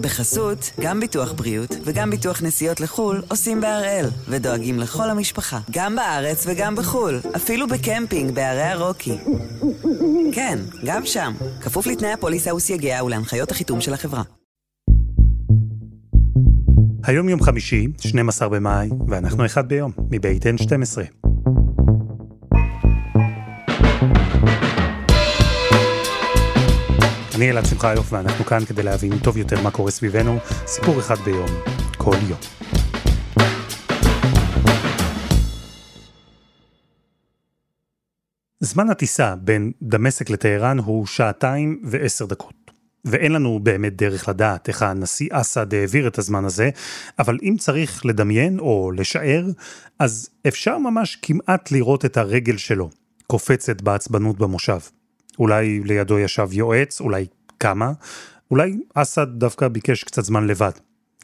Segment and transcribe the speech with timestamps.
[0.00, 6.44] בחסות, גם ביטוח בריאות וגם ביטוח נסיעות לחו"ל עושים בהראל, ודואגים לכל המשפחה, גם בארץ
[6.46, 9.18] וגם בחו"ל, אפילו בקמפינג בערי הרוקי.
[10.32, 14.22] כן, גם שם, כפוף לתנאי הפוליסה וסייגיה ולהנחיות החיתום של החברה.
[17.04, 21.29] היום יום חמישי, 12 במאי, ואנחנו אחד ביום, מבית N12.
[27.40, 31.46] אני אלעד שמחיוף ואנחנו כאן כדי להבין טוב יותר מה קורה סביבנו, סיפור אחד ביום,
[31.98, 32.38] כל יום.
[38.60, 42.54] זמן הטיסה בין דמשק לטהרן הוא שעתיים ועשר דקות.
[43.04, 46.70] ואין לנו באמת דרך לדעת איך הנשיא אסד העביר את הזמן הזה,
[47.18, 49.44] אבל אם צריך לדמיין או לשער,
[49.98, 52.90] אז אפשר ממש כמעט לראות את הרגל שלו
[53.26, 54.99] קופצת בעצבנות במושב.
[55.40, 57.26] אולי לידו ישב יועץ, אולי
[57.60, 57.92] כמה,
[58.50, 60.70] אולי אסד דווקא ביקש קצת זמן לבד.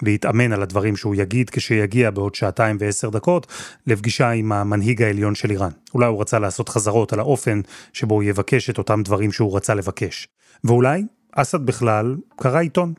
[0.03, 3.47] להתאמן על הדברים שהוא יגיד כשיגיע בעוד שעתיים ועשר דקות
[3.87, 5.71] לפגישה עם המנהיג העליון של איראן.
[5.95, 7.61] אולי הוא רצה לעשות חזרות על האופן
[7.93, 10.29] שבו הוא יבקש את אותם דברים שהוא רצה לבקש.
[10.65, 12.93] ואולי אסד בכלל קרא עיתון,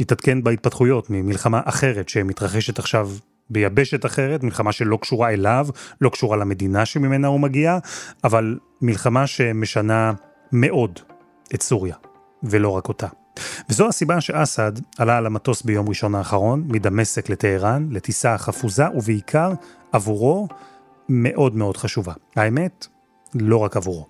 [0.00, 3.10] התעדכן בהתפתחויות ממלחמה אחרת שמתרחשת עכשיו
[3.50, 5.66] ביבשת אחרת, מלחמה שלא קשורה אליו,
[6.00, 7.78] לא קשורה למדינה שממנה הוא מגיע,
[8.24, 10.12] אבל מלחמה שמשנה
[10.52, 10.98] מאוד
[11.54, 11.96] את סוריה,
[12.42, 13.06] ולא רק אותה.
[13.68, 19.52] וזו הסיבה שאסד עלה על המטוס ביום ראשון האחרון, מדמשק לטהרן, לטיסה חפוזה, ובעיקר
[19.92, 20.48] עבורו
[21.08, 22.12] מאוד מאוד חשובה.
[22.36, 22.86] האמת,
[23.34, 24.06] לא רק עבורו.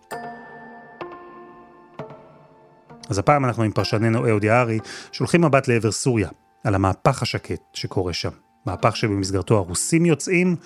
[3.10, 4.78] אז הפעם אנחנו עם פרשננו אהוד יערי,
[5.12, 6.28] שולחים מבט לעבר סוריה,
[6.64, 8.30] על המהפך השקט שקורה שם.
[8.66, 10.56] מהפך שבמסגרתו הרוסים יוצאים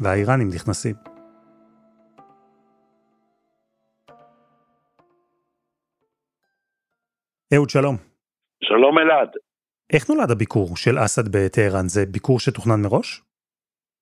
[0.00, 1.15] והאיראנים נכנסים.
[7.54, 7.96] אהוד, שלום.
[8.64, 9.30] שלום אלעד.
[9.92, 11.88] איך נולד הביקור של אסד בטהרן?
[11.94, 13.20] זה ביקור שתוכנן מראש?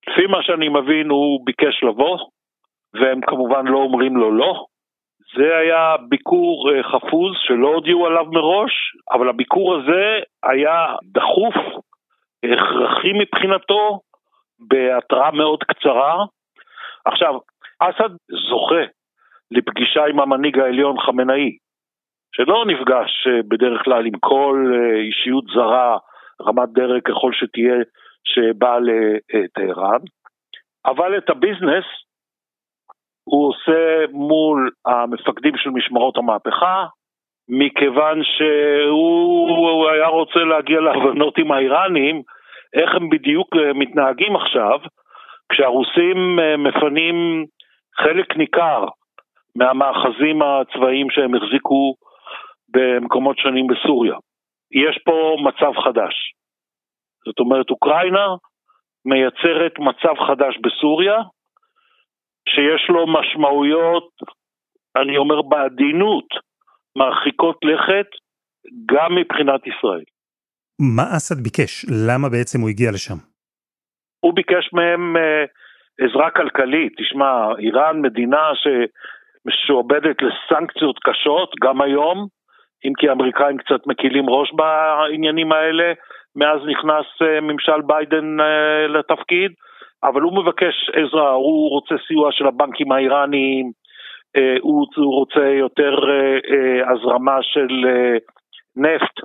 [0.07, 2.17] לפי מה שאני מבין הוא ביקש לבוא,
[2.93, 4.65] והם כמובן לא אומרים לו לא.
[5.37, 8.71] זה היה ביקור אה, חפוז שלא הודיעו עליו מראש,
[9.11, 11.55] אבל הביקור הזה היה דחוף,
[12.43, 13.99] הכרחי מבחינתו,
[14.59, 16.25] בהתראה מאוד קצרה.
[17.05, 17.33] עכשיו,
[17.79, 18.09] אסד
[18.49, 18.83] זוכה
[19.51, 21.57] לפגישה עם המנהיג העליון חמינאי,
[22.35, 25.97] שלא נפגש אה, בדרך כלל עם כל אה, אישיות זרה,
[26.41, 27.75] רמת דרג ככל שתהיה,
[28.23, 30.01] שבאה לטהרן,
[30.85, 31.85] אבל את הביזנס
[33.23, 36.85] הוא עושה מול המפקדים של משמרות המהפכה,
[37.49, 42.21] מכיוון שהוא היה רוצה להגיע להבנות עם האיראנים,
[42.73, 44.79] איך הם בדיוק אה, מתנהגים עכשיו,
[45.49, 47.45] כשהרוסים מפנים
[47.97, 48.85] חלק ניכר
[49.55, 51.95] מהמאחזים הצבאיים שהם החזיקו
[52.69, 54.15] במקומות שונים בסוריה.
[54.71, 56.15] יש פה מצב חדש.
[57.25, 58.27] זאת אומרת, אוקראינה
[59.05, 61.15] מייצרת מצב חדש בסוריה,
[62.49, 64.09] שיש לו משמעויות,
[64.95, 66.27] אני אומר בעדינות,
[66.97, 68.07] מרחיקות לכת,
[68.85, 70.03] גם מבחינת ישראל.
[70.95, 71.85] מה אסד ביקש?
[72.07, 73.19] למה בעצם הוא הגיע לשם?
[74.19, 75.45] הוא ביקש מהם אה,
[76.05, 76.93] עזרה כלכלית.
[76.97, 82.27] תשמע, איראן מדינה שמשועבדת לסנקציות קשות, גם היום,
[82.87, 85.93] אם כי האמריקאים קצת מקילים ראש בעניינים האלה,
[86.35, 89.51] מאז נכנס אה, ממשל ביידן אה, לתפקיד,
[90.03, 93.71] אבל הוא מבקש עזרה, הוא רוצה סיוע של הבנקים האיראניים,
[94.35, 95.95] אה, הוא רוצה יותר
[96.91, 97.67] הזרמה של
[98.75, 99.15] נפט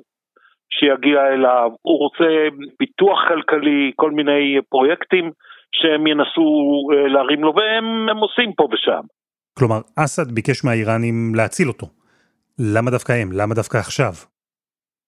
[0.71, 5.31] שיגיע אליו, הוא רוצה פיתוח כלכלי, כל מיני פרויקטים
[5.73, 6.49] שהם ינסו
[7.09, 9.01] להרים לו, והם עושים פה ושם.
[9.59, 11.87] כלומר, אסד ביקש מהאיראנים להציל אותו.
[12.75, 13.29] למה דווקא הם?
[13.33, 14.13] למה דווקא עכשיו?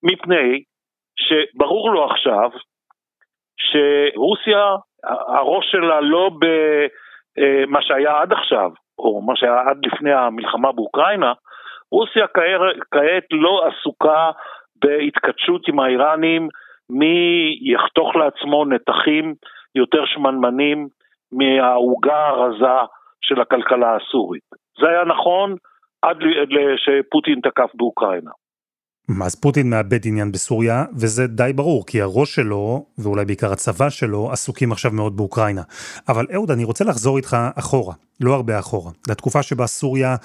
[0.02, 0.62] מפני
[1.16, 2.50] שברור לו עכשיו
[3.56, 4.76] שרוסיה,
[5.28, 11.32] הראש שלה לא במה אה, שהיה עד עכשיו, או מה שהיה עד לפני המלחמה באוקראינה,
[11.92, 12.26] רוסיה
[12.90, 14.30] כעת לא עסוקה
[14.76, 16.48] בהתכתשות עם האיראנים
[16.90, 17.16] מי
[17.62, 19.34] יחתוך לעצמו נתחים
[19.74, 20.88] יותר שמנמנים
[21.32, 22.78] מהעוגה הרזה
[23.20, 24.42] של הכלכלה הסורית.
[24.80, 25.56] זה היה נכון
[26.02, 26.16] עד
[26.76, 28.30] שפוטין תקף באוקראינה.
[29.24, 34.30] אז פוטין מאבד עניין בסוריה, וזה די ברור, כי הראש שלו, ואולי בעיקר הצבא שלו,
[34.32, 35.62] עסוקים עכשיו מאוד באוקראינה.
[36.08, 40.16] אבל אהוד, אני רוצה לחזור איתך אחורה, לא הרבה אחורה, לתקופה שבה סוריה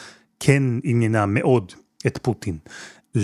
[0.45, 1.71] כן עניינה מאוד
[2.07, 2.57] את פוטין.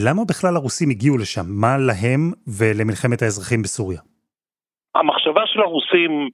[0.06, 1.46] למה בכלל הרוסים הגיעו לשם?
[1.48, 4.02] מה להם ולמלחמת האזרחים בסוריה?
[4.96, 6.30] המחשבה של הרוסים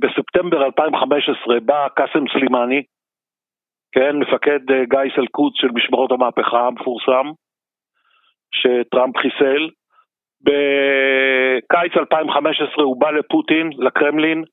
[0.00, 2.82] בספטמבר 2015 בא קאסם סלימני,
[3.92, 7.26] כן, מפקד אה, גיס אל-קודס של משמרות המהפכה המפורסם,
[8.54, 9.68] שטראמפ חיסל,
[10.42, 14.44] בקיץ 2015 הוא בא לפוטין, לקרמלין,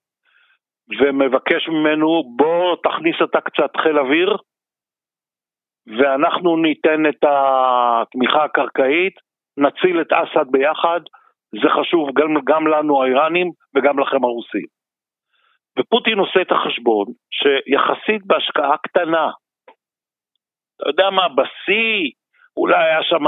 [1.00, 4.38] ומבקש ממנו בוא תכניס אתה קצת חיל אוויר
[5.98, 9.14] ואנחנו ניתן את התמיכה הקרקעית,
[9.58, 11.00] נציל את אסד ביחד,
[11.62, 14.79] זה חשוב גם, גם לנו האיראנים וגם לכם הרוסים.
[15.80, 19.30] ופוטין עושה את החשבון שיחסית בהשקעה קטנה,
[20.76, 22.12] אתה יודע מה, בשיא
[22.58, 23.26] אולי היה שם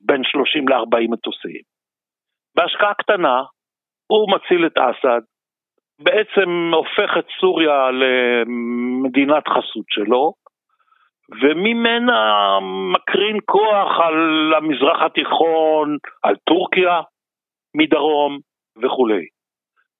[0.00, 1.60] בין 30 ל-40 מטוסים.
[2.56, 3.42] בהשקעה קטנה
[4.06, 5.20] הוא מציל את אסד,
[5.98, 10.32] בעצם הופך את סוריה למדינת חסות שלו,
[11.42, 12.58] וממנה
[12.92, 17.00] מקרין כוח על המזרח התיכון, על טורקיה
[17.76, 18.38] מדרום
[18.82, 19.35] וכולי.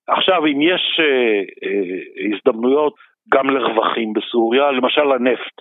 [0.08, 2.94] עכשיו, אם יש אה, אה, הזדמנויות
[3.32, 5.56] גם לרווחים בסוריה, למשל הנפט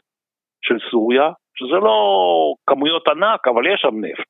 [0.62, 1.97] של סוריה, שזה לא
[2.69, 4.27] כמויות ענק, אבל יש שם נפט.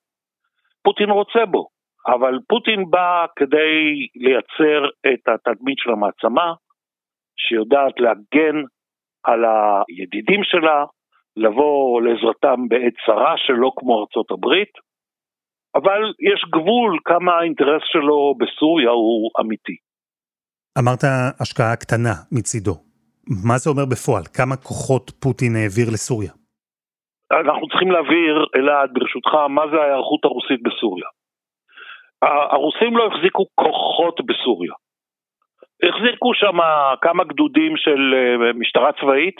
[0.83, 1.67] פוטין רוצה בו,
[2.07, 6.53] אבל פוטין בא כדי לייצר את התדמית של המעצמה,
[7.37, 8.57] שיודעת להגן
[9.23, 10.85] על הידידים שלה,
[11.37, 14.71] לבוא לעזרתם בעת צרה שלא כמו ארצות הברית,
[15.75, 19.77] אבל יש גבול כמה האינטרס שלו בסוריה הוא אמיתי.
[20.79, 21.03] אמרת
[21.41, 22.75] השקעה קטנה מצידו.
[23.47, 24.23] מה זה אומר בפועל?
[24.37, 26.31] כמה כוחות פוטין העביר לסוריה?
[27.31, 31.07] אנחנו צריכים להבהיר, אלעד, ברשותך, מה זה ההיערכות הרוסית בסוריה.
[32.51, 34.73] הרוסים לא החזיקו כוחות בסוריה.
[35.83, 36.57] החזיקו שם
[37.01, 39.35] כמה גדודים של אה, משטרה צבאית,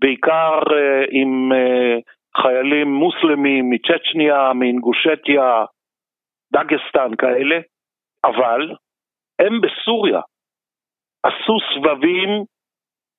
[0.00, 1.96] בעיקר אה, עם אה,
[2.42, 5.64] חיילים מוסלמים מצ'צ'ניה, מאינגושטיה,
[6.52, 7.58] דגסטן כאלה,
[8.24, 8.74] אבל
[9.38, 10.20] הם בסוריה
[11.22, 12.44] עשו סבבים,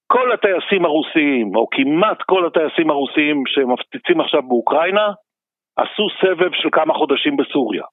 [0.08, 5.08] כל הטייסים הרוסיים, או כמעט כל הטייסים הרוסיים שמפציצים עכשיו באוקראינה,
[5.78, 7.84] עשו סבב של כמה חודשים בסוריה.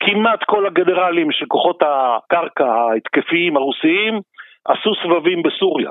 [0.00, 4.20] כמעט כל הגנרלים של כוחות הקרקע ההתקפיים הרוסיים
[4.64, 5.90] עשו סבבים בסוריה.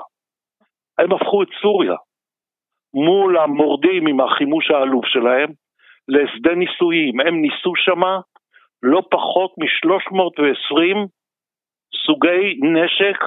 [0.97, 1.95] הם הפכו את סוריה
[2.93, 5.49] מול המורדים עם החימוש העלוב שלהם
[6.07, 7.19] לשדה ניסויים.
[7.19, 8.19] הם ניסו שמה
[8.83, 11.07] לא פחות מ-320
[12.05, 13.17] סוגי נשק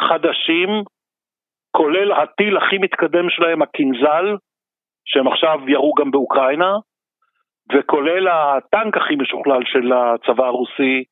[0.00, 0.68] חדשים,
[1.76, 4.26] כולל הטיל הכי מתקדם שלהם, הקינזל,
[5.04, 6.72] שהם עכשיו ירו גם באוקראינה,
[7.72, 11.04] וכולל הטנק הכי משוכלל של הצבא הרוסי,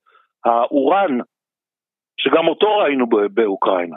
[0.45, 1.19] האורן,
[2.21, 3.97] שגם אותו ראינו באוקראינה.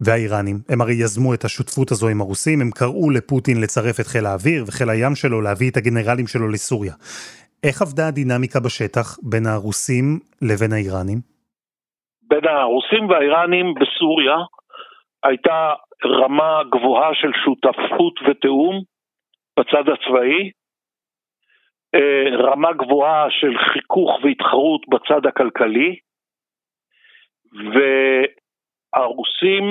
[0.00, 4.26] והאיראנים, הם הרי יזמו את השותפות הזו עם הרוסים, הם קראו לפוטין לצרף את חיל
[4.26, 6.94] האוויר וחיל הים שלו, להביא את הגנרלים שלו לסוריה.
[7.66, 10.04] איך עבדה הדינמיקה בשטח בין הרוסים
[10.42, 11.20] לבין האיראנים?
[12.28, 14.36] בין הרוסים והאיראנים בסוריה
[15.22, 15.74] הייתה
[16.04, 18.82] רמה גבוהה של שותפות ותיאום
[19.58, 20.50] בצד הצבאי,
[21.94, 25.96] אה, רמה גבוהה של חיכוך והתחרות בצד הכלכלי,
[28.94, 29.64] והרוסים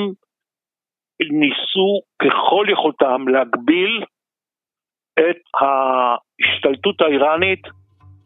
[1.22, 4.04] ניסו ככל יכולתם להגביל
[5.20, 7.62] את ההשתלטות האיראנית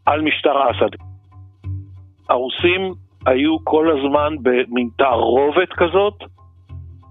[0.05, 0.95] על משטר אסד.
[2.29, 2.93] הרוסים
[3.25, 6.13] היו כל הזמן במין תערובת כזאת,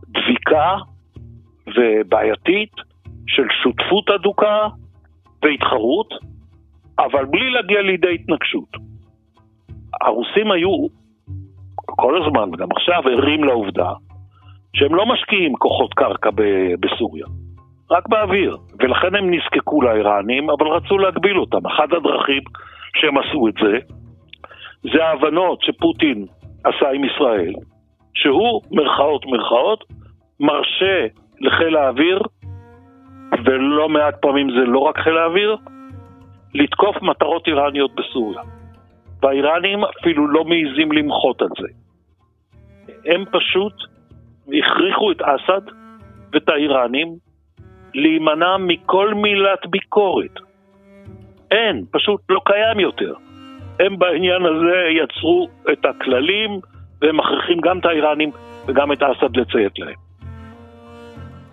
[0.09, 0.77] דביקה
[1.67, 2.73] ובעייתית
[3.27, 4.69] של שותפות אדוקה
[5.43, 6.15] והתחרות,
[6.99, 8.69] אבל בלי להגיע לידי התנגשות.
[10.03, 10.87] הרוסים היו
[11.87, 13.93] כל הזמן, וגם עכשיו, ערים לעובדה
[14.77, 16.31] שהם לא משקיעים כוחות קרקע
[16.81, 17.27] בסוריה,
[17.91, 21.67] רק באוויר, ולכן הם נזקקו לאיראנים, אבל רצו להגביל אותם.
[21.67, 22.43] אחת הדרכים
[22.97, 23.79] שהם עשו את זה,
[24.93, 26.27] זה ההבנות שפוטין
[26.65, 27.53] עשה עם ישראל,
[28.15, 29.85] שהוא, מרכאות מרכאות,
[30.41, 31.07] מרשה
[31.41, 32.23] לחיל האוויר,
[33.45, 35.57] ולא מעט פעמים זה לא רק חיל האוויר,
[36.55, 38.43] לתקוף מטרות איראניות בסוריה.
[39.23, 41.69] והאיראנים אפילו לא מעיזים למחות על זה.
[43.05, 43.73] הם פשוט
[44.49, 45.61] הכריחו את אסד
[46.33, 47.09] ואת האיראנים
[47.95, 50.50] להימנע מכל מילת ביקורת.
[51.51, 53.15] אין, פשוט לא קיים יותר.
[53.81, 56.61] הם בעניין הזה יצרו את הכללים
[57.03, 58.31] והם מכריחים גם את האיראנים
[58.67, 60.11] וגם את אסד לציית להם.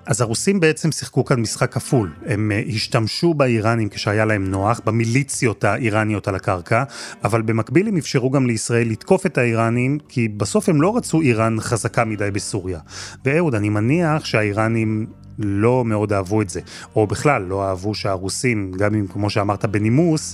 [0.08, 2.10] אז הרוסים בעצם שיחקו כאן משחק כפול.
[2.26, 6.84] הם אה, השתמשו באיראנים כשהיה להם נוח, במיליציות האיראניות על הקרקע,
[7.24, 11.56] אבל במקביל הם אפשרו גם לישראל לתקוף את האיראנים, כי בסוף הם לא רצו איראן
[11.60, 12.80] חזקה מדי בסוריה.
[13.26, 15.08] ואהוד, אני מניח שהאיראנים
[15.40, 16.62] לא מאוד אהבו את זה,
[16.96, 20.26] או בכלל לא אהבו שהרוסים, גם אם כמו שאמרת בנימוס,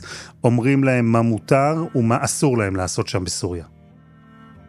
[0.43, 3.65] אומרים להם מה מותר ומה אסור להם לעשות שם בסוריה.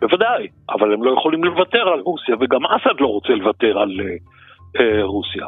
[0.01, 3.91] בוודאי, אבל הם לא יכולים לוותר על רוסיה, וגם אסד לא רוצה לוותר על...
[3.91, 4.35] Uh...
[5.03, 5.47] רוסיה.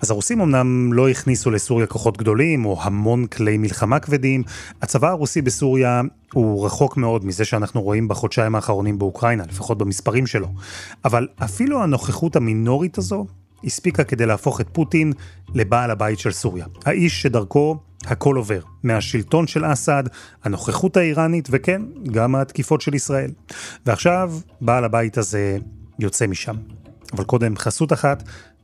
[0.00, 4.42] אז הרוסים אמנם לא הכניסו לסוריה כוחות גדולים או המון כלי מלחמה כבדים,
[4.82, 10.48] הצבא הרוסי בסוריה הוא רחוק מאוד מזה שאנחנו רואים בחודשיים האחרונים באוקראינה, לפחות במספרים שלו.
[11.04, 13.26] אבל אפילו הנוכחות המינורית הזו
[13.64, 15.12] הספיקה כדי להפוך את פוטין
[15.54, 16.66] לבעל הבית של סוריה.
[16.84, 20.04] האיש שדרכו הכל עובר, מהשלטון של אסד,
[20.44, 23.30] הנוכחות האיראנית, וכן, גם התקיפות של ישראל.
[23.86, 25.58] ועכשיו, בעל הבית הזה
[25.98, 26.56] יוצא משם.
[27.12, 28.22] אבל קודם חסות אחת,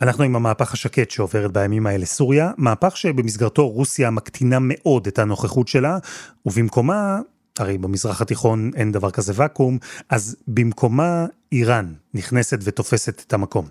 [0.00, 5.68] אנחנו עם המהפך השקט שעוברת בימים האלה סוריה, מהפך שבמסגרתו רוסיה מקטינה מאוד את הנוכחות
[5.68, 5.98] שלה,
[6.46, 7.20] ובמקומה
[7.58, 13.66] הרי במזרח התיכון אין דבר כזה ואקום, אז במקומה איראן נכנסת ותופסת את המקום.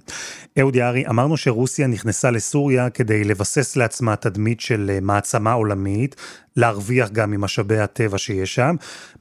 [0.60, 6.16] אהוד יערי, אמרנו שרוסיה נכנסה לסוריה כדי לבסס לעצמה תדמית של אה, מעצמה עולמית,
[6.56, 8.76] להרוויח גם ממשאבי הטבע שיש שם,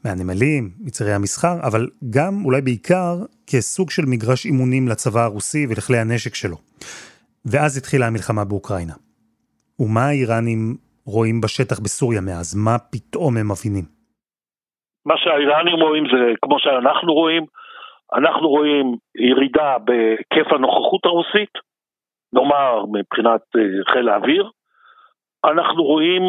[0.04, 6.34] מהנמלים, מצירי המסחר, אבל גם, אולי בעיקר, כסוג של מגרש אימונים לצבא הרוסי ולכלי הנשק
[6.34, 6.56] שלו.
[7.44, 8.94] ואז התחילה המלחמה באוקראינה.
[9.78, 12.54] ומה האיראנים רואים בשטח בסוריה מאז?
[12.54, 14.01] מה פתאום הם מבינים?
[15.06, 17.44] מה שהאיראנים רואים זה כמו שאנחנו רואים,
[18.14, 21.52] אנחנו רואים ירידה בהיקף הנוכחות הרוסית,
[22.32, 24.50] נאמר מבחינת אה, חיל האוויר,
[25.44, 26.22] אנחנו רואים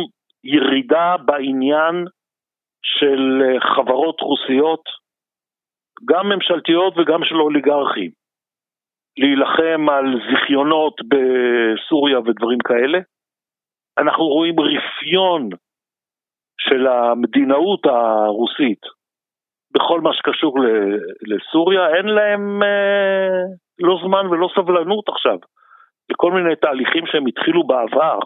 [0.44, 2.06] ירידה בעניין
[2.86, 4.84] של אה, חברות רוסיות,
[6.06, 8.12] גם ממשלתיות וגם של אוליגרכים,
[9.18, 13.00] להילחם על זיכיונות בסוריה ודברים כאלה.
[13.98, 15.50] אנחנו רואים רפיון
[16.70, 18.82] של המדינאות הרוסית
[19.72, 20.58] בכל מה שקשור
[21.22, 23.42] לסוריה, אין להם אה,
[23.80, 25.38] לא זמן ולא סבלנות עכשיו
[26.10, 28.20] לכל מיני תהליכים שהם התחילו בעבר,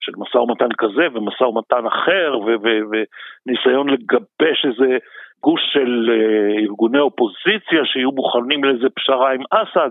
[0.00, 4.98] של משא ומתן כזה ומשא ומתן אחר, וניסיון לגבש איזה
[5.40, 9.90] גוש של אה, ארגוני אופוזיציה שיהיו מוכנים לאיזה פשרה עם אסד,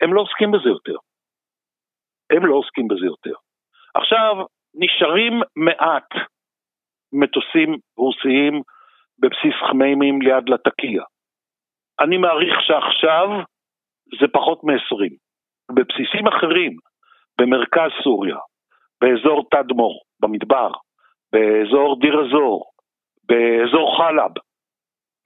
[0.00, 0.96] הם לא עוסקים בזה יותר.
[2.30, 3.34] הם לא עוסקים בזה יותר.
[3.94, 6.08] עכשיו, נשארים מעט
[7.12, 8.62] מטוסים רוסיים
[9.18, 11.02] בבסיס חמיימים ליד לטקיה.
[12.00, 13.28] אני מעריך שעכשיו
[14.20, 15.14] זה פחות מ-20.
[15.74, 16.72] בבסיסים אחרים,
[17.40, 18.36] במרכז סוריה,
[19.00, 20.70] באזור תדמור, במדבר,
[21.32, 22.64] באזור דיר אזור,
[23.28, 24.30] באזור חלב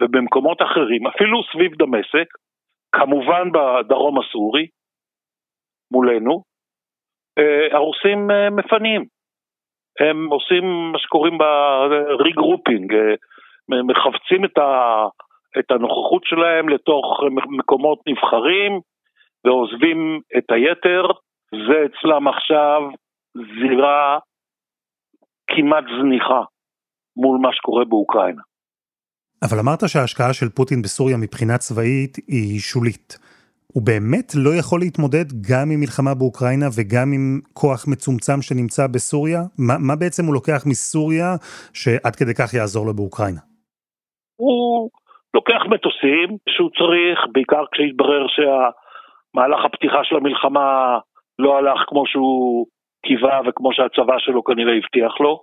[0.02, 2.28] ובמקומות אחרים, אפילו סביב דמשק,
[2.92, 4.66] כמובן בדרום הסורי,
[5.90, 6.42] מולנו,
[7.38, 9.04] אה, הרוסים אה, מפנים.
[10.00, 13.14] הם עושים מה שקוראים ב-regroupping, אה,
[13.82, 15.06] מחפצים את, ה,
[15.58, 17.04] את הנוכחות שלהם לתוך
[17.58, 18.80] מקומות נבחרים
[19.44, 21.06] ועוזבים את היתר,
[21.50, 22.80] זה אצלם עכשיו
[23.34, 24.18] זירה
[25.46, 26.42] כמעט זניחה
[27.16, 28.42] מול מה שקורה באוקראינה.
[29.42, 33.18] אבל אמרת שההשקעה של פוטין בסוריה מבחינה צבאית היא שולית.
[33.74, 39.40] הוא באמת לא יכול להתמודד גם עם מלחמה באוקראינה וגם עם כוח מצומצם שנמצא בסוריה?
[39.66, 41.30] מה, מה בעצם הוא לוקח מסוריה
[41.80, 43.42] שעד כדי כך יעזור לו באוקראינה?
[44.36, 44.90] הוא
[45.34, 50.98] לוקח מטוסים שהוא צריך, בעיקר כשהתברר שהמהלך הפתיחה של המלחמה
[51.38, 52.66] לא הלך כמו שהוא
[53.06, 55.42] קיווה וכמו שהצבא שלו כנראה הבטיח לו.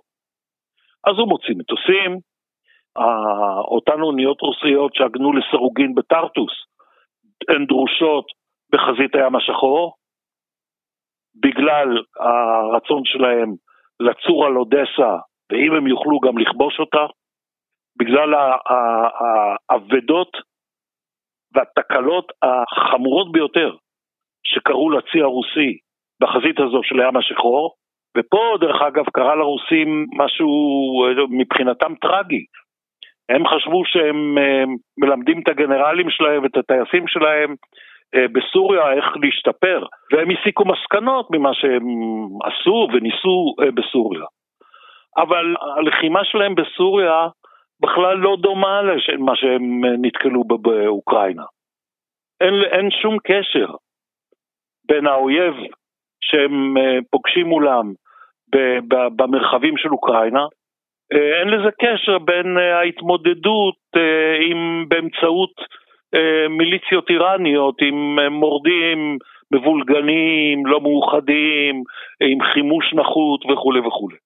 [1.06, 2.10] אז הוא מוציא מטוסים,
[3.74, 6.52] אותן אוניות רוסיות שעגנו לסירוגין בטרטוס,
[7.48, 8.24] הן דרושות
[8.72, 9.94] בחזית הים השחור,
[11.34, 11.88] בגלל
[12.20, 13.54] הרצון שלהם
[14.00, 15.12] לצור על אודסה,
[15.52, 17.06] ואם הם יוכלו גם לכבוש אותה,
[17.98, 18.34] בגלל
[19.70, 20.32] האבדות
[21.54, 23.76] והתקלות החמורות ביותר
[24.46, 25.78] שקרו לצי הרוסי
[26.22, 27.74] בחזית הזו של הים השחור,
[28.16, 30.48] ופה דרך אגב קרה לרוסים משהו
[31.30, 32.44] מבחינתם טרגי,
[33.30, 34.64] הם חשבו שהם אה,
[34.98, 37.54] מלמדים את הגנרלים שלהם ואת הטייסים שלהם
[38.14, 41.86] אה, בסוריה איך להשתפר, והם הסיקו מסקנות ממה שהם
[42.44, 44.24] עשו וניסו אה, בסוריה.
[45.16, 47.28] אבל הלחימה שלהם בסוריה
[47.82, 51.44] בכלל לא דומה למה שהם נתקלו באוקראינה.
[52.40, 53.66] אין, אין שום קשר
[54.84, 55.54] בין האויב
[56.20, 56.74] שהם
[57.10, 57.92] פוגשים מולם
[59.16, 60.44] במרחבים של אוקראינה
[61.12, 65.54] אין לזה קשר בין אה, ההתמודדות אה, עם באמצעות
[66.58, 69.18] מיליציות איראניות, עם מורדים
[69.52, 71.74] מבולגנים, לא מאוחדים,
[72.30, 74.16] עם חימוש נחות וכולי וכולי.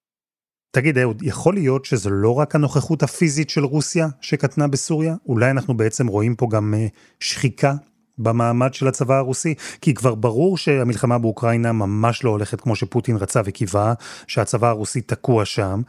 [0.75, 5.13] תגיד אהוד, יכול להיות שזו לא רק הנוכחות הפיזית של רוסיה שקטנה בסוריה?
[5.27, 6.73] אולי אנחנו בעצם רואים פה גם
[7.19, 7.71] שחיקה
[8.19, 9.55] במעמד של הצבא הרוסי?
[9.81, 13.93] כי כבר ברור שהמלחמה באוקראינה ממש לא הולכת כמו שפוטין רצה וקיווה,
[14.27, 15.79] שהצבא הרוסי תקוע שם,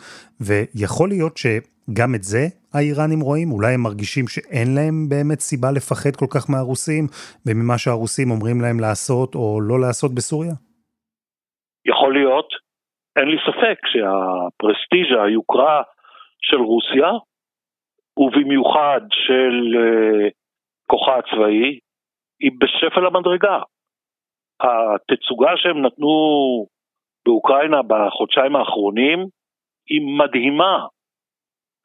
[0.40, 3.52] ויכול להיות שגם את זה האיראנים רואים?
[3.52, 7.04] אולי הם מרגישים שאין להם באמת סיבה לפחד כל כך מהרוסים,
[7.47, 10.54] וממה שהרוסים אומרים להם לעשות או לא לעשות בסוריה?
[11.92, 12.49] יכול להיות,
[13.16, 15.83] אין לי ספק שהפרסטיג'ה, היוקרה
[16.40, 17.11] של רוסיה,
[18.18, 20.30] ובמיוחד של uh,
[20.90, 21.78] כוחה הצבאי,
[22.40, 23.59] היא בשפל המדרגה.
[24.61, 26.09] התצוגה שהם נתנו
[27.25, 29.19] באוקראינה בחודשיים האחרונים
[29.88, 30.87] היא מדהימה.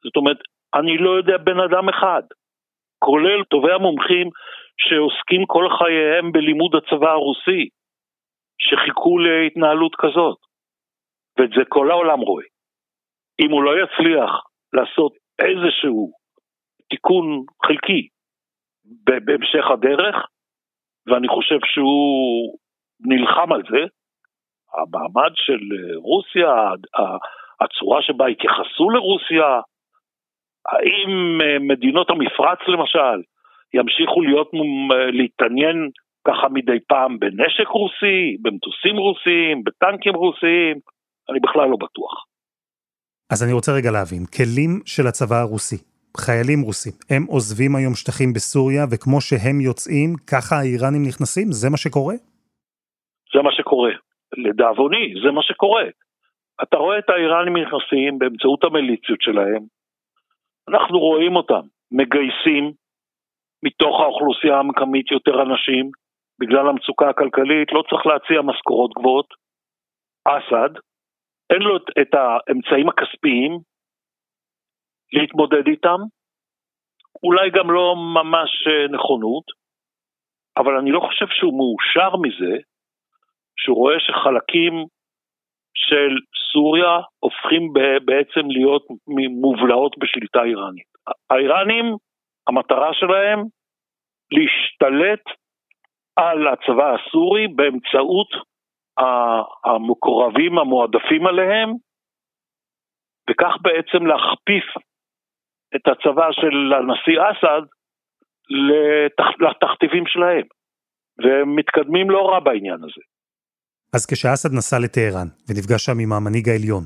[0.04, 0.38] זאת אומרת,
[0.74, 2.22] אני לא יודע בן אדם אחד,
[2.98, 4.30] כולל טובי המומחים
[4.78, 7.68] שעוסקים כל חייהם בלימוד הצבא הרוסי,
[8.58, 10.38] שחיכו להתנהלות כזאת.
[11.38, 12.44] ואת זה כל העולם רואה.
[13.40, 14.30] אם הוא לא יצליח
[14.72, 16.12] לעשות איזשהו
[16.90, 18.08] תיקון חלקי
[19.24, 20.16] בהמשך הדרך,
[21.06, 22.58] ואני חושב שהוא
[23.00, 23.82] נלחם על זה,
[24.74, 25.60] המעמד של
[25.96, 26.52] רוסיה,
[27.60, 29.60] הצורה שבה התייחסו לרוסיה,
[30.72, 33.18] האם אה, מדינות המפרץ למשל
[33.74, 34.50] ימשיכו להיות,
[35.12, 35.90] להתעניין
[36.28, 40.76] ככה מדי פעם בנשק רוסי, במטוסים רוסיים, בטנקים רוסיים,
[41.30, 42.24] אני בכלל לא בטוח.
[43.32, 45.76] אז אני רוצה רגע להבין, כלים של הצבא הרוסי,
[46.16, 51.46] חיילים רוסים, הם עוזבים היום שטחים בסוריה, וכמו שהם יוצאים, ככה האיראנים נכנסים?
[51.52, 52.14] זה מה שקורה?
[53.34, 53.92] זה מה שקורה.
[54.36, 55.84] לדאבוני, זה מה שקורה.
[56.62, 59.62] אתה רואה את האיראנים נכנסים באמצעות המיליציות שלהם,
[60.68, 62.72] אנחנו רואים אותם מגייסים
[63.64, 65.90] מתוך האוכלוסייה המקומית יותר אנשים,
[66.40, 69.34] בגלל המצוקה הכלכלית, לא צריך להציע משכורות גבוהות.
[70.24, 70.70] אסד,
[71.50, 73.58] אין לו את האמצעים הכספיים
[75.12, 75.98] להתמודד איתם,
[77.22, 79.44] אולי גם לא ממש אה, נכונות,
[80.56, 82.56] אבל אני לא חושב שהוא מאושר מזה
[83.56, 84.72] שהוא רואה שחלקים
[85.74, 86.12] של
[86.52, 87.72] סוריה הופכים
[88.04, 88.86] בעצם להיות
[89.40, 90.90] מובלעות בשליטה איראנית.
[91.30, 91.84] האיראנים,
[92.46, 93.38] המטרה שלהם
[94.32, 95.24] להשתלט
[96.16, 98.28] על הצבא הסורי באמצעות
[99.64, 101.70] המקורבים המועדפים עליהם,
[103.30, 104.64] וכך בעצם להכפיף
[105.76, 107.62] את הצבא של הנשיא אסד.
[109.40, 110.46] לתכתיבים שלהם.
[111.18, 113.02] והם מתקדמים לא רע בעניין הזה.
[113.94, 116.84] אז כשאסד נסע לטהרן ונפגש שם עם המנהיג העליון,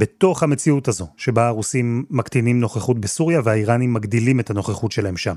[0.00, 5.36] בתוך המציאות הזו, שבה הרוסים מקטינים נוכחות בסוריה והאיראנים מגדילים את הנוכחות שלהם שם,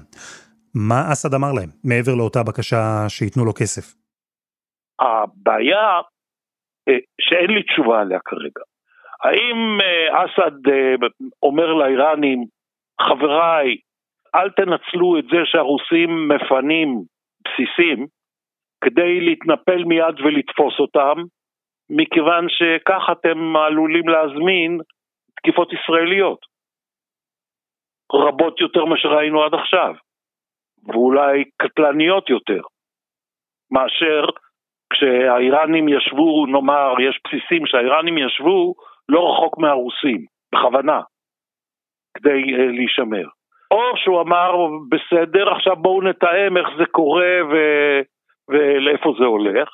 [0.75, 3.85] מה אסד אמר להם, מעבר לאותה בקשה שייתנו לו כסף?
[4.99, 5.87] הבעיה
[6.87, 8.63] אה, שאין לי תשובה עליה כרגע.
[9.23, 11.07] האם אה, אסד אה,
[11.43, 12.45] אומר לאיראנים,
[13.01, 13.77] חבריי,
[14.35, 17.01] אל תנצלו את זה שהרוסים מפנים
[17.45, 18.07] בסיסים
[18.83, 21.15] כדי להתנפל מיד ולתפוס אותם,
[21.89, 24.79] מכיוון שכך אתם עלולים להזמין
[25.35, 26.39] תקיפות ישראליות.
[28.13, 29.93] רבות יותר ממה שראינו עד עכשיו,
[30.87, 32.61] ואולי קטלניות יותר,
[33.71, 34.25] מאשר
[34.93, 38.73] כשהאיראנים ישבו, נאמר, יש בסיסים שהאיראנים ישבו
[39.09, 41.01] לא רחוק מהרוסים, בכוונה,
[42.15, 43.27] כדי uh, להישמר.
[43.71, 44.51] או שהוא אמר,
[44.89, 47.55] בסדר, עכשיו בואו נתאם איך זה קורה ו...
[48.49, 49.69] ולאיפה זה הולך,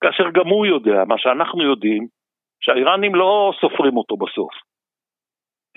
[0.00, 2.06] כאשר גם הוא יודע, מה שאנחנו יודעים,
[2.60, 4.52] שהאיראנים לא סופרים אותו בסוף.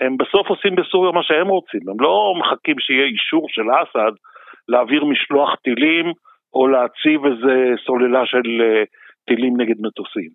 [0.00, 4.12] הם בסוף עושים בסוריה מה שהם רוצים, הם לא מחכים שיהיה אישור של אסד
[4.68, 6.12] להעביר משלוח טילים
[6.54, 7.54] או להציב איזה
[7.86, 8.84] סוללה של אה,
[9.26, 10.30] טילים נגד מטוסים.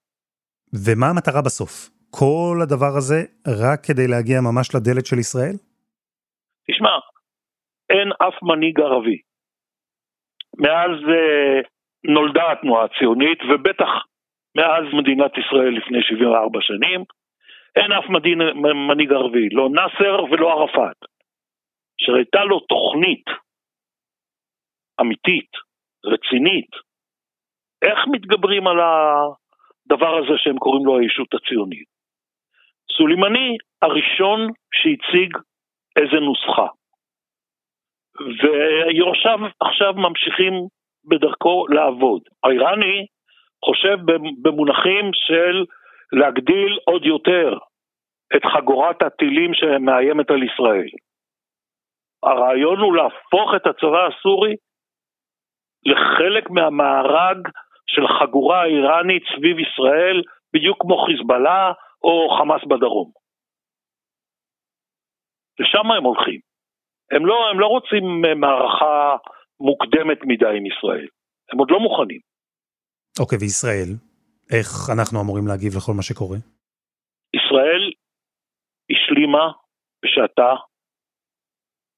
[0.86, 2.01] ומה המטרה בסוף?
[2.19, 3.19] כל הדבר הזה
[3.63, 5.56] רק כדי להגיע ממש לדלת של ישראל?
[6.67, 6.95] תשמע,
[7.89, 9.19] אין אף מנהיג ערבי.
[10.58, 11.67] מאז uh,
[12.04, 13.91] נולדה התנועה הציונית, ובטח
[14.58, 17.04] מאז מדינת ישראל לפני 74 שנים,
[17.76, 18.39] אין אף מדין,
[18.89, 20.97] מנהיג ערבי, לא נאסר ולא ערפאת,
[22.02, 23.26] שהייתה לו תוכנית
[25.02, 25.52] אמיתית,
[26.06, 26.71] רצינית,
[27.82, 32.01] איך מתגברים על הדבר הזה שהם קוראים לו הישות הציונית.
[32.97, 34.39] סולימני הראשון
[34.73, 35.38] שהציג
[35.95, 36.67] איזה נוסחה.
[38.41, 40.54] ויורשיו עכשיו ממשיכים
[41.10, 42.21] בדרכו לעבוד.
[42.43, 43.06] האיראני
[43.65, 43.97] חושב
[44.41, 45.65] במונחים של
[46.12, 47.58] להגדיל עוד יותר
[48.36, 50.89] את חגורת הטילים שמאיימת על ישראל.
[52.23, 54.56] הרעיון הוא להפוך את הצבא הסורי
[55.86, 57.47] לחלק מהמארג
[57.88, 60.21] של חגורה איראנית סביב ישראל,
[60.54, 61.71] בדיוק כמו חיזבאללה
[62.04, 63.12] או חמאס בדרום.
[65.60, 66.40] לשם הם הולכים.
[67.12, 68.04] הם לא, הם לא רוצים
[68.42, 69.18] מערכה
[69.60, 71.08] מוקדמת מדי עם ישראל.
[71.52, 72.20] הם עוד לא מוכנים.
[73.20, 73.90] אוקיי, okay, וישראל?
[74.56, 76.38] איך אנחנו אמורים להגיב לכל מה שקורה?
[77.36, 77.84] ישראל
[78.92, 79.46] השלימה
[80.04, 80.52] בשעתה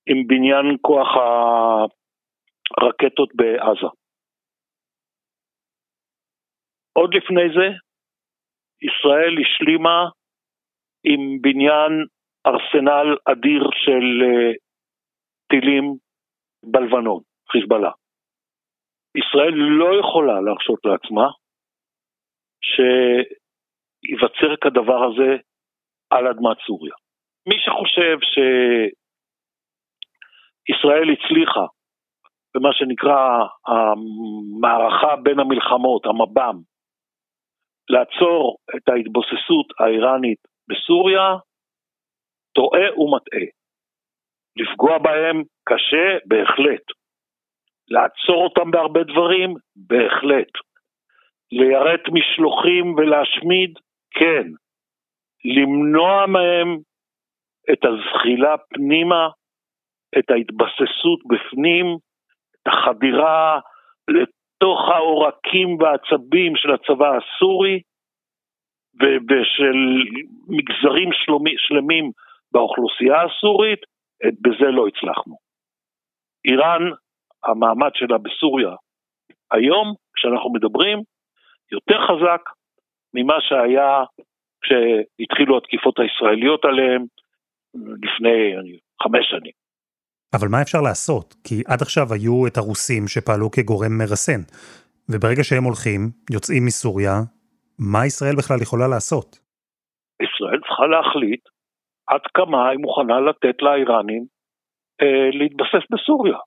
[0.10, 1.08] עם בניין כוח
[2.78, 3.90] הרקטות בעזה.
[6.94, 7.68] עוד לפני זה,
[8.84, 10.06] ישראל השלימה
[11.04, 12.06] עם בניין
[12.48, 14.56] ארסנל אדיר של uh,
[15.50, 15.96] טילים
[16.66, 17.92] בלבנון, חיזבאללה.
[19.18, 21.28] ישראל לא יכולה להרשות לעצמה
[22.70, 25.38] שייווצר כדבר הזה
[26.10, 26.94] על אדמת סוריה.
[27.48, 28.18] מי שחושב
[30.64, 31.66] שישראל הצליחה
[32.56, 36.73] במה שנקרא המערכה בין המלחמות, המב"ם,
[37.90, 41.36] לעצור את ההתבוססות האיראנית בסוריה,
[42.56, 43.48] טועה ומטעה.
[44.56, 46.86] לפגוע בהם קשה בהחלט.
[47.88, 49.54] לעצור אותם בהרבה דברים?
[49.76, 50.52] בהחלט.
[51.52, 53.72] ליירט משלוחים ולהשמיד?
[54.12, 54.48] כן.
[55.46, 56.78] למנוע מהם
[57.72, 59.28] את הזחילה פנימה,
[60.20, 61.86] את ההתבססות בפנים,
[62.56, 63.60] את החדירה
[64.56, 67.82] לתוך העורקים והעצבים של הצבא הסורי
[69.02, 69.78] ושל
[70.48, 72.12] מגזרים שלומי, שלמים
[72.52, 73.80] באוכלוסייה הסורית,
[74.42, 75.36] בזה לא הצלחנו.
[76.46, 76.82] איראן,
[77.44, 78.76] המעמד שלה בסוריה
[79.52, 81.00] היום, כשאנחנו מדברים,
[81.72, 82.42] יותר חזק
[83.14, 84.04] ממה שהיה
[84.62, 87.06] כשהתחילו התקיפות הישראליות עליהם
[87.76, 88.54] לפני
[89.04, 89.63] חמש שנים.
[90.36, 91.36] אבל מה אפשר לעשות?
[91.46, 94.42] כי עד עכשיו היו את הרוסים שפעלו כגורם מרסן,
[95.10, 96.00] וברגע שהם הולכים,
[96.36, 97.16] יוצאים מסוריה,
[97.80, 99.30] מה ישראל בכלל יכולה לעשות?
[100.26, 101.44] ישראל צריכה להחליט
[102.08, 104.24] עד כמה היא מוכנה לתת לאיראנים
[105.02, 106.38] אה, להתבסס בסוריה.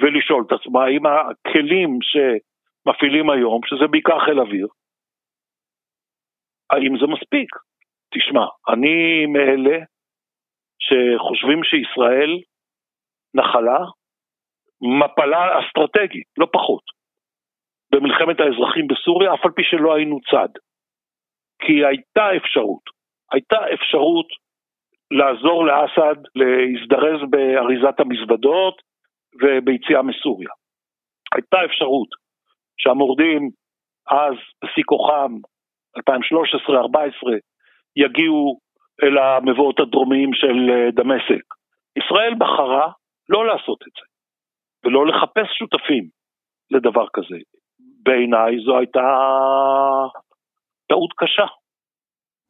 [0.00, 4.66] ולשאול את עצמה האם הכלים שמפעילים היום, שזה בעיקר חיל אוויר,
[6.70, 7.50] האם זה מספיק?
[8.14, 9.78] תשמע, אני מאלה
[10.84, 12.32] שחושבים שישראל
[13.34, 13.78] נחלה
[14.82, 16.82] מפלה אסטרטגית, לא פחות,
[17.92, 20.48] במלחמת האזרחים בסוריה, אף על פי שלא היינו צד.
[21.62, 22.82] כי הייתה אפשרות,
[23.32, 24.26] הייתה אפשרות
[25.10, 28.82] לעזור לאסד להזדרז באריזת המזוודות
[29.42, 30.50] וביציאה מסוריה.
[31.34, 32.08] הייתה אפשרות
[32.78, 33.50] שהמורדים
[34.10, 35.32] אז, בשיא כוחם,
[35.98, 36.00] 2013-2014,
[37.96, 38.58] יגיעו
[39.02, 41.44] אל המבואות הדרומיים של דמשק.
[41.96, 42.92] ישראל בחרה
[43.32, 44.06] לא לעשות את זה,
[44.84, 46.04] ולא לחפש שותפים
[46.70, 47.38] לדבר כזה.
[48.02, 49.08] בעיניי זו הייתה
[50.88, 51.46] טעות קשה.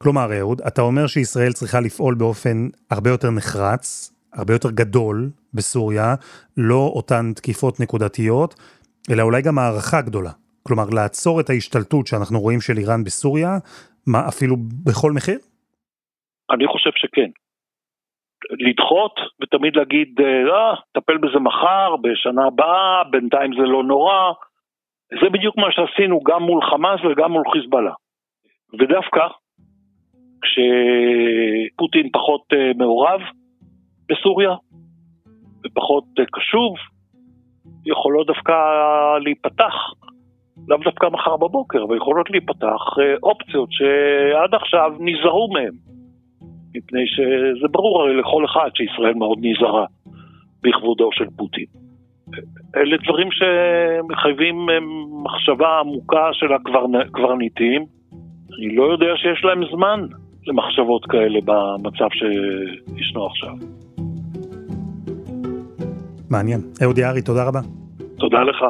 [0.03, 2.57] כלומר, אהוד, אתה אומר שישראל צריכה לפעול באופן
[2.91, 6.15] הרבה יותר נחרץ, הרבה יותר גדול בסוריה,
[6.57, 8.55] לא אותן תקיפות נקודתיות,
[9.11, 10.31] אלא אולי גם הערכה גדולה.
[10.63, 13.49] כלומר, לעצור את ההשתלטות שאנחנו רואים של איראן בסוריה,
[14.07, 15.39] מה, אפילו בכל מחיר?
[16.53, 17.31] אני חושב שכן.
[18.51, 24.31] לדחות ותמיד להגיד, אה, טפל בזה מחר, בשנה הבאה, בינתיים זה לא נורא.
[25.21, 27.93] זה בדיוק מה שעשינו גם מול חמאס וגם מול חיזבאללה.
[28.79, 29.27] ודווקא
[30.43, 33.21] כשפוטין פחות אה, מעורב
[34.09, 34.55] בסוריה
[35.65, 36.75] ופחות אה, קשוב,
[37.85, 38.53] יכולות דווקא
[39.23, 39.73] להיפתח,
[40.67, 45.73] לאו דווקא מחר בבוקר, אבל יכולות להיפתח אה, אופציות שעד עכשיו נזהרו מהן.
[46.75, 49.85] מפני שזה ברור הרי לכל אחד שישראל מאוד נזהרה
[50.63, 51.65] בכבודו של פוטין.
[52.75, 54.55] אלה דברים שמחייבים
[55.23, 57.85] מחשבה עמוקה של הקברניטים.
[58.57, 60.07] אני לא יודע שיש להם זמן
[60.47, 63.53] למחשבות כאלה במצב שישנו עכשיו.
[66.29, 66.59] מעניין.
[66.83, 67.59] אהוד יערי, תודה רבה.
[68.19, 68.65] תודה לך.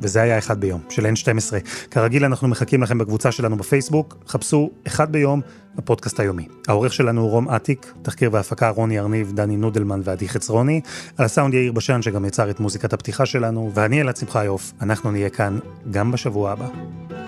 [0.00, 1.54] וזה היה אחד ביום, של N12.
[1.90, 5.40] כרגיל אנחנו מחכים לכם בקבוצה שלנו בפייסבוק, חפשו אחד ביום,
[5.78, 6.48] הפודקאסט היומי.
[6.68, 10.80] העורך שלנו הוא רום אטיק, תחקיר והפקה רוני ארניב, דני נודלמן ועדי חצרוני,
[11.16, 15.30] על הסאונד יאיר בשן שגם יצר את מוזיקת הפתיחה שלנו, ואני אלעד שמחיוף, אנחנו נהיה
[15.30, 15.58] כאן
[15.90, 17.27] גם בשבוע הבא.